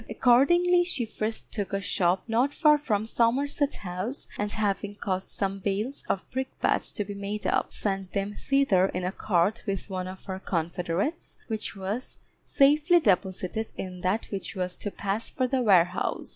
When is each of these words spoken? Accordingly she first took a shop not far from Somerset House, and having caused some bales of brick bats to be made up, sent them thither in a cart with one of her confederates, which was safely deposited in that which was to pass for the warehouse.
Accordingly 0.09 0.83
she 0.83 1.05
first 1.05 1.51
took 1.51 1.73
a 1.73 1.79
shop 1.79 2.23
not 2.27 2.55
far 2.55 2.79
from 2.79 3.05
Somerset 3.05 3.75
House, 3.75 4.27
and 4.35 4.51
having 4.51 4.95
caused 4.95 5.27
some 5.27 5.59
bales 5.59 6.03
of 6.09 6.27
brick 6.31 6.59
bats 6.59 6.91
to 6.93 7.05
be 7.05 7.13
made 7.13 7.45
up, 7.45 7.71
sent 7.71 8.13
them 8.13 8.33
thither 8.33 8.87
in 8.87 9.03
a 9.03 9.11
cart 9.11 9.61
with 9.67 9.91
one 9.91 10.07
of 10.07 10.25
her 10.25 10.39
confederates, 10.39 11.35
which 11.49 11.75
was 11.75 12.17
safely 12.45 12.99
deposited 12.99 13.71
in 13.77 14.01
that 14.01 14.25
which 14.31 14.55
was 14.55 14.75
to 14.77 14.89
pass 14.89 15.29
for 15.29 15.45
the 15.45 15.61
warehouse. 15.61 16.29